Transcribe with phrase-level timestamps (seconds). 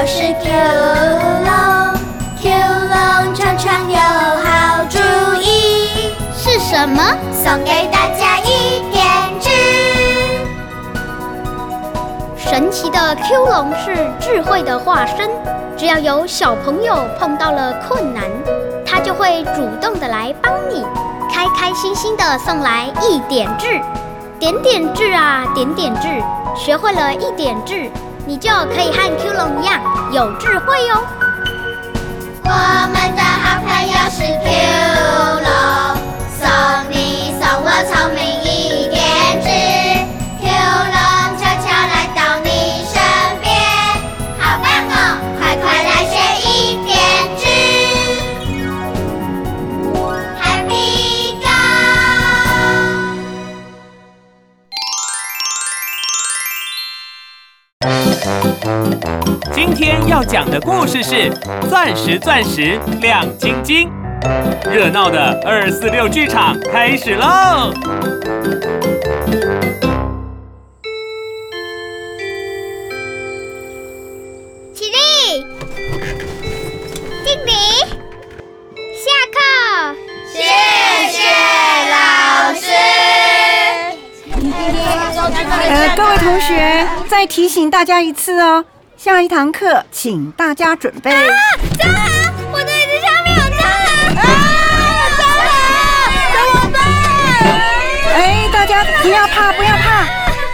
[0.00, 0.50] 就是 Q
[1.44, 1.52] 龙
[2.40, 4.98] ，Q 龙常常有好主
[5.38, 7.02] 意，是什么？
[7.34, 9.04] 送给大家一点
[9.38, 9.50] 智。
[12.38, 15.28] 神奇的 Q 龙是智慧的化身，
[15.76, 18.22] 只要有小朋友碰到了困难，
[18.86, 20.82] 它就会主动的来帮你，
[21.30, 23.78] 开开心心的送来一点智。
[24.38, 26.08] 点点智啊，点点智，
[26.56, 27.90] 学会了一点智，
[28.30, 29.80] 你就可以和 Q 龙一样
[30.12, 31.02] 有智慧哦。
[32.44, 32.50] 我
[32.92, 34.48] 们的好朋友是 Q
[35.42, 35.50] 龙，
[36.38, 36.46] 送
[36.92, 38.20] 你送我聪明
[60.30, 61.28] 讲的故事是
[61.68, 63.90] 《钻石钻石亮晶晶》，
[64.70, 67.74] 热闹的二四六剧场开始喽！
[74.72, 75.44] 起立，
[77.26, 77.50] 敬礼，
[78.94, 79.40] 下课。
[80.32, 80.38] 谢
[81.10, 81.18] 谢
[81.90, 82.70] 老师。
[85.72, 88.64] 呃，各位同学，再提醒大家一次哦，
[89.02, 91.10] 下一堂课请大家准备。
[91.10, 92.04] 蟑螂，
[92.52, 93.88] 我的椅子下面有蟑螂！
[94.14, 94.28] 啊，
[95.16, 95.48] 蟑螂，
[96.34, 96.78] 怎么办？
[98.12, 100.04] 哎，大家不要怕，不要怕。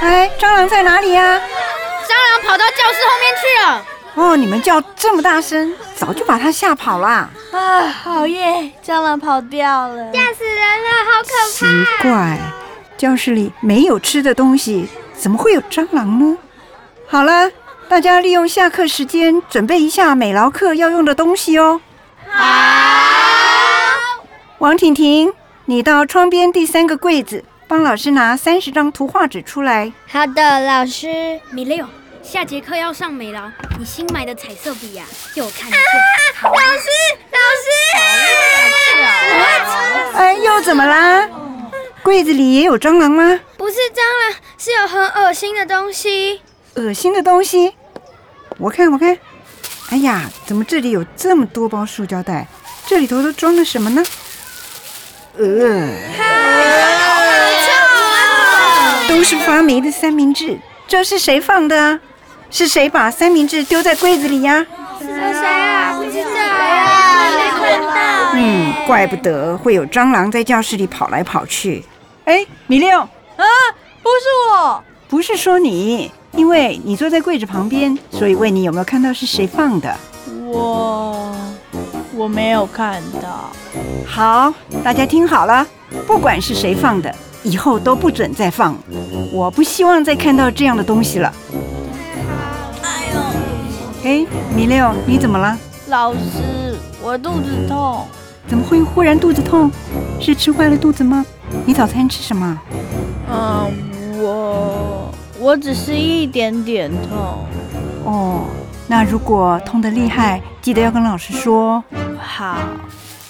[0.00, 3.84] 哎，蟑螂在哪里呀、蟑螂跑到教室后面去了。
[4.14, 7.28] 哦，你们叫这么大声，早就把它吓跑啦。
[7.52, 8.72] 啊，好耶！
[8.82, 10.10] 蟑螂跑掉了。
[10.14, 11.66] 吓死人了，好可怕奇
[12.00, 12.38] 怪，
[12.96, 16.38] 教室里没有吃的东西，怎么会有蟑螂呢？
[17.06, 17.50] 好了，
[17.90, 21.80] 大家利用下课时间准备一下美劳课要用的东西哦。
[22.28, 22.40] 好。
[24.58, 25.34] 王婷婷，
[25.64, 29.92] 你到窗边第三个柜子，帮老师拿三十张图画纸出来。
[30.06, 31.40] 好的，老师。
[31.50, 31.84] 米六，
[32.22, 35.02] 下节课要上美劳，你新买的彩色笔呀、
[35.34, 35.78] 借我看一下。
[36.46, 36.88] 老师，
[37.32, 37.38] 老
[40.14, 41.28] 师，哎，又怎么啦？
[42.04, 43.40] 柜子里也有蟑螂吗？
[43.56, 46.40] 不是蟑螂，是有很恶心的东西。
[46.76, 47.74] 恶心的东西。
[48.60, 49.16] 我看，我看。
[49.88, 52.46] 哎呀，怎么这里有这么多包塑胶袋？
[52.86, 54.02] 这里头都装了什么呢？
[55.38, 55.88] 呃，
[59.08, 60.58] 都是发霉的三明治。
[60.86, 61.98] 这是谁放的啊？
[62.50, 64.66] 是谁把三明治丢在柜子里呀？
[65.00, 65.94] 是谁啊？
[65.96, 68.32] 不知道啊，没看到。
[68.34, 71.84] 嗯，怪不得会有蟑螂在教室里跑来跑去。
[72.26, 73.08] 哎，米六，啊，
[74.02, 79.94] 不是我，不是说你，因为你坐在柜子旁边，所以问你有没有看到是谁放的。
[80.46, 81.34] 我
[82.14, 83.50] 我没有看到。
[84.06, 84.52] 好，
[84.82, 85.66] 大家听好了，
[86.06, 88.76] 不管是谁放的，以后都不准再放。
[89.32, 91.32] 我不希望再看到这样的东西了。
[92.82, 95.56] 哎呦，哎，米六，你怎么了？
[95.88, 98.06] 老师，我肚子痛。
[98.48, 99.70] 怎么会忽然肚子痛？
[100.20, 101.24] 是吃坏了肚子吗？
[101.64, 102.60] 你早餐吃什么？
[103.32, 103.72] 嗯，
[105.50, 107.44] 我我只是一点点痛。
[108.04, 108.46] 哦，
[108.86, 111.82] 那如果痛得厉害，记得要跟老师说。
[112.20, 112.54] 好，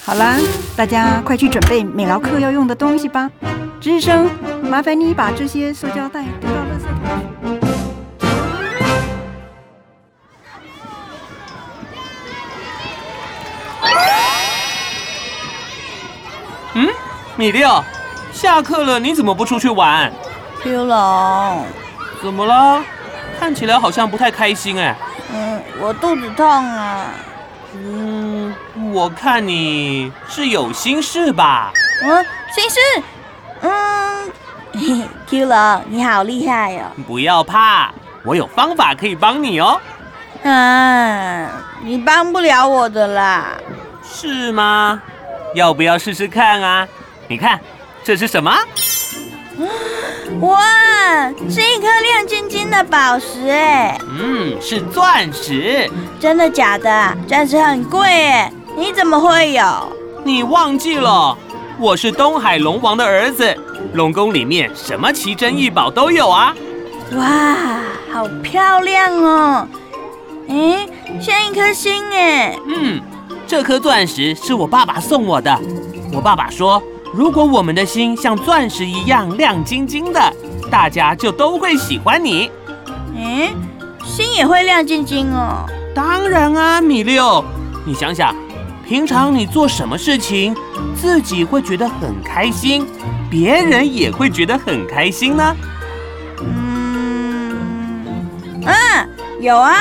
[0.04, 0.36] 好啦，
[0.76, 3.30] 大家快去准备美劳课要用的东西吧。
[3.80, 4.28] 值日生，
[4.62, 7.08] 麻烦你把这些塑胶袋丢到垃圾桶
[7.58, 7.60] 去。
[16.74, 16.86] 嗯，
[17.38, 17.82] 米六，
[18.30, 20.12] 下课了，你怎么不出去玩
[20.62, 21.64] ？Q 龙，
[22.22, 22.82] 怎么了？
[23.38, 24.94] 看起来好像不太开心哎。
[25.32, 27.06] 嗯，我肚子痛啊。
[27.72, 28.54] 嗯，
[28.92, 31.72] 我看你是有心事吧？
[32.02, 32.78] 嗯，心事。
[33.62, 34.32] 嗯，
[35.26, 36.90] Q 龙，你好厉害哦。
[37.06, 37.92] 不要怕，
[38.24, 39.80] 我有方法可以帮你哦。
[40.42, 41.48] 啊，
[41.82, 43.52] 你帮不了我的啦。
[44.02, 45.00] 是吗？
[45.54, 46.86] 要不要试试看啊？
[47.28, 47.58] 你看，
[48.04, 48.52] 这是什么？
[50.40, 50.60] 哇，
[51.48, 55.90] 是一颗亮晶晶的宝石哎，嗯，是钻石。
[56.18, 57.16] 真的假的？
[57.26, 59.62] 钻石很贵哎，你怎么会有？
[60.24, 61.36] 你忘记了，
[61.78, 63.54] 我是东海龙王的儿子，
[63.94, 66.54] 龙宫里面什么奇珍异宝都有啊。
[67.16, 67.56] 哇，
[68.12, 69.68] 好漂亮哦！
[70.48, 70.86] 哎，
[71.20, 72.56] 像一颗星哎。
[72.66, 73.00] 嗯，
[73.46, 75.58] 这颗钻石是我爸爸送我的。
[76.12, 80.32] 我爸爸说，如果我们的心像钻石一样亮晶晶的，
[80.70, 82.50] 大家就都会喜欢你。
[83.16, 83.52] 诶，
[84.04, 85.66] 心也会亮晶晶哦。
[85.92, 87.44] 当然啊，米六，
[87.84, 88.34] 你想想，
[88.86, 90.54] 平常你做什么事情，
[90.94, 92.86] 自己会觉得很开心，
[93.28, 95.56] 别人也会觉得很开心呢？
[96.38, 97.56] 嗯，
[98.64, 99.04] 啊，
[99.40, 99.74] 有啊。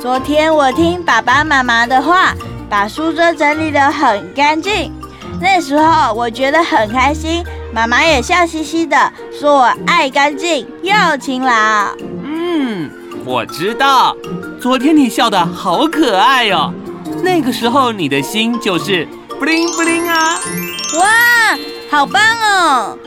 [0.00, 2.32] 昨天我听爸爸妈妈的话，
[2.70, 4.92] 把书桌整理得很干净。
[5.40, 11.52] 那时候我觉得很开心，妈妈也笑嘻嘻的说我爱干净又勤劳。
[12.24, 12.90] 嗯，
[13.24, 14.16] 我知道，
[14.60, 16.72] 昨天你笑得好可爱哦。
[17.22, 19.06] 那个时候你的心就是
[19.40, 20.38] bling bling 啊！
[20.98, 21.58] 哇，
[21.90, 22.98] 好棒哦！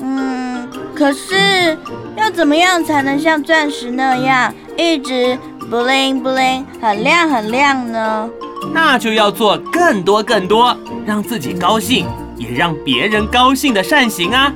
[0.00, 1.76] 嗯，可是
[2.16, 5.38] 要怎么样才能像钻石那样一直
[5.70, 8.28] bling bling 很亮很亮呢？
[8.72, 10.76] 那就要做更多更多，
[11.06, 12.06] 让自己高兴，
[12.36, 14.52] 也让别人高兴的善行啊。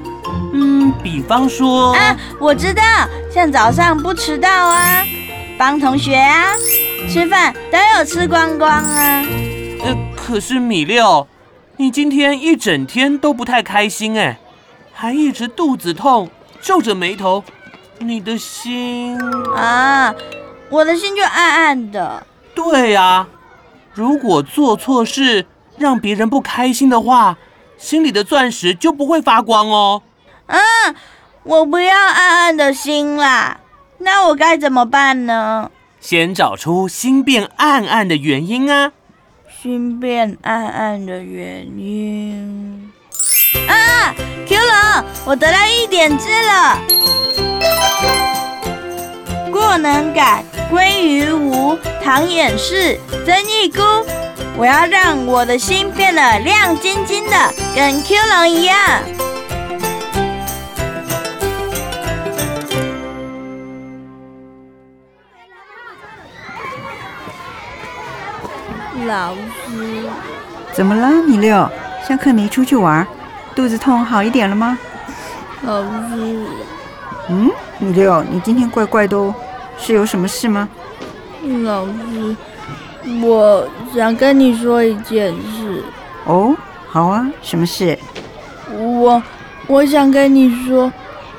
[0.52, 2.82] 嗯，比方说啊，我知道，
[3.32, 5.04] 像早上不迟到啊，
[5.56, 6.54] 帮同学啊，
[7.08, 9.24] 吃饭都有吃光光啊。
[9.84, 11.26] 呃，可是米六，
[11.76, 14.38] 你今天一整天都不太开心哎，
[14.92, 16.28] 还一直肚子痛，
[16.60, 17.42] 皱着眉头，
[17.98, 19.16] 你的心
[19.56, 20.12] 啊，
[20.68, 22.26] 我的心就暗暗的。
[22.54, 23.26] 对呀。
[23.92, 25.46] 如果做错事
[25.76, 27.36] 让别人不开心的话，
[27.76, 30.02] 心里的钻石就不会发光哦。
[30.46, 30.58] 啊，
[31.42, 33.60] 我不要暗暗的心啦，
[33.98, 35.70] 那我该怎么办呢？
[36.00, 38.92] 先找出心变暗暗的原因啊。
[39.62, 42.90] 心变暗暗的原因
[43.68, 44.14] 啊
[44.46, 46.78] ，Q 龙，我得到一点痣了。
[49.50, 50.44] 过能改。
[50.70, 53.82] 归于无，唐掩饰，曾一孤。
[54.56, 57.36] 我要让我的心变得亮晶晶的，
[57.74, 58.76] 跟 Q 龙一样。
[69.06, 70.08] 老师，
[70.72, 71.68] 怎么了，米六？
[72.06, 73.04] 下课没出去玩，
[73.56, 74.78] 肚子痛好一点了吗？
[75.62, 76.46] 老师，
[77.28, 77.50] 嗯，
[77.80, 79.34] 米六，你今天怪怪的哦。
[79.82, 80.68] 是有什么事吗，
[81.64, 82.36] 老师？
[83.22, 85.82] 我想跟你说一件事。
[86.26, 86.54] 哦，
[86.86, 87.98] 好啊，什么事？
[88.70, 89.22] 我
[89.66, 90.92] 我想跟你说，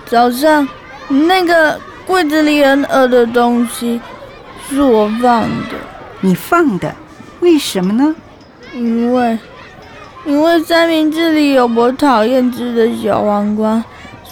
[0.07, 0.67] 早上
[1.07, 4.01] 那个柜子里很恶的东西
[4.67, 5.75] 是我放的。
[6.19, 6.95] 你放的？
[7.41, 8.15] 为什么呢？
[8.73, 9.37] 因为
[10.25, 13.83] 因为三明治里有我讨厌吃的小黄瓜，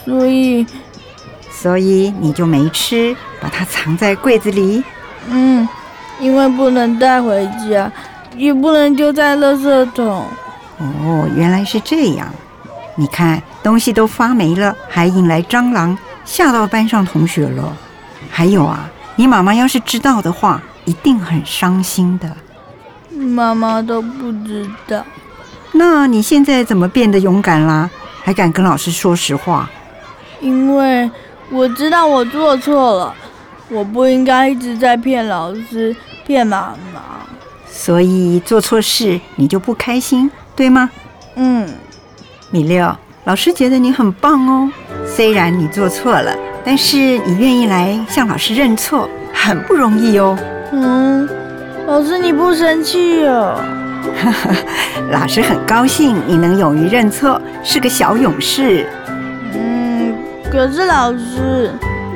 [0.03, 0.65] 所以。
[1.61, 4.81] 所以你就没吃，把它藏在柜子里。
[5.27, 5.67] 嗯，
[6.17, 7.91] 因为不能带回家，
[8.37, 10.23] 也不能丢在垃圾桶。
[10.77, 12.33] 哦，原来是这样。
[12.95, 17.75] 你看，东西都发霉了，还引来蟑螂，吓到班上同学了。
[18.31, 22.37] 还有啊，你妈妈要是知道的话，一定很伤心的。
[23.13, 25.03] 妈妈都不知道。
[25.73, 27.89] 那你现在怎么变得勇敢啦？
[28.23, 29.69] 还敢跟老师说实话？
[30.39, 31.11] 因为。
[31.51, 33.13] 我知道我做错了，
[33.69, 37.01] 我不应该一直在骗老师、骗妈妈。
[37.67, 40.89] 所以做错事你就不开心，对吗？
[41.35, 41.67] 嗯。
[42.51, 44.71] 米六，老师觉得你很棒哦。
[45.05, 50.37] 虽然你做错了，但是你愿意来向老师认错，很不容易哦。
[50.71, 51.27] 嗯，
[51.87, 53.59] 老师你不生气哦？
[55.11, 58.85] 老师很高兴你能勇于认错，是个小勇士。
[60.51, 61.71] 可是老师，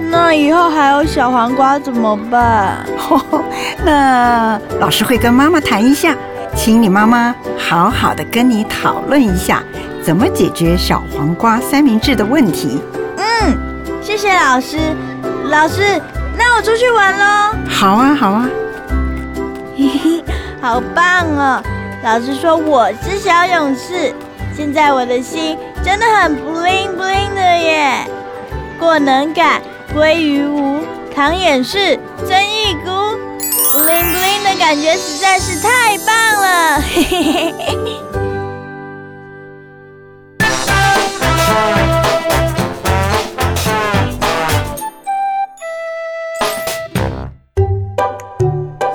[0.09, 2.85] 那以后还有小黄瓜怎么办？
[3.85, 6.15] 那老师会跟妈妈谈一下，
[6.55, 9.61] 请你妈妈好好的跟你讨论一下，
[10.01, 12.81] 怎么解决小黄瓜三明治的问题。
[13.17, 13.55] 嗯，
[14.01, 14.77] 谢谢老师。
[15.49, 16.01] 老师，
[16.35, 17.55] 那我出去玩喽。
[17.69, 18.49] 好啊，好啊。
[19.77, 20.23] 嘿嘿，
[20.61, 21.61] 好棒哦！
[22.03, 24.13] 老师说我是小勇士，
[24.55, 28.07] 现在我的心真的很 bling bling 的耶。
[28.79, 29.61] 过能改，
[29.93, 30.79] 归于无；
[31.15, 32.91] 唐掩饰，增益孤。
[33.73, 36.79] bling bling 的感觉实在是太棒了！
[36.81, 37.99] 嘿嘿嘿嘿。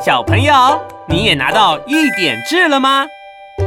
[0.04, 3.06] 小朋友，你也拿到一点痣了吗？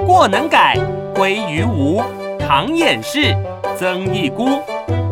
[0.08, 0.78] 过能改，
[1.14, 2.02] 归于无；
[2.40, 3.36] 唐掩饰，
[3.78, 4.62] 增益孤。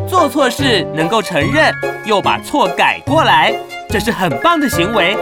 [0.10, 1.72] 做错事能够承认，
[2.04, 3.54] 又把错改过来，
[3.88, 5.16] 这是很棒的行为。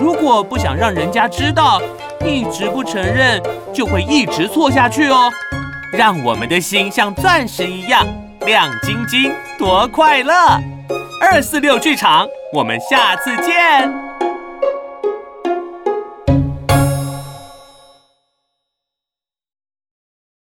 [0.00, 1.80] 如果不想让人家知道，
[2.24, 3.40] 一直不承认，
[3.72, 5.30] 就会一直错下去哦。
[5.92, 8.04] 让我们的心像钻石一样
[8.40, 10.34] 亮晶晶，多快乐！
[11.20, 14.05] 二四六剧场，我们下次见。